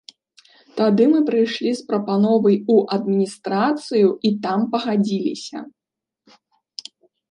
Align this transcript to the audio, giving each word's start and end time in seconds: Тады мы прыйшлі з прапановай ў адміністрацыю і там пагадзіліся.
Тады 0.79 1.03
мы 1.11 1.19
прыйшлі 1.27 1.69
з 1.81 1.85
прапановай 1.91 2.57
ў 2.73 2.99
адміністрацыю 2.99 4.07
і 4.29 4.35
там 4.49 4.59
пагадзіліся. 4.75 5.59